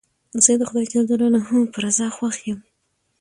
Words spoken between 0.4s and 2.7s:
زه د خدای جل جلاله په رضا خوښ یم.